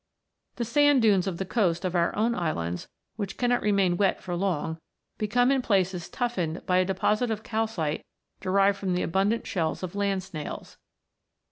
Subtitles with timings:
[0.55, 4.35] The sand dunes of the coast of our own islands, which cannot remain wet for
[4.35, 4.79] long,
[5.19, 8.03] become in places toughened by a deposit of calcite
[8.39, 10.77] derived from the abundant shells of land snails.